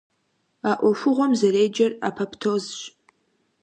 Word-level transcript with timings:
А 0.69 0.71
Ӏуэхугъуэм 0.79 1.31
зэреджэр 1.39 1.91
апоптозщ. 2.07 2.79